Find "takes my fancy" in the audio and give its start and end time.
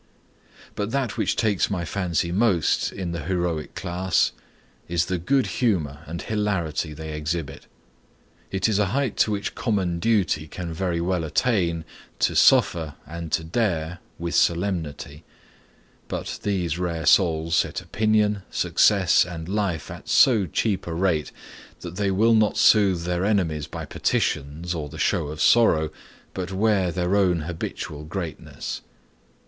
1.35-2.31